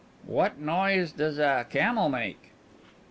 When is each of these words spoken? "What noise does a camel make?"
"What 0.25 0.57
noise 0.57 1.11
does 1.11 1.37
a 1.37 1.67
camel 1.69 2.09
make?" 2.09 2.53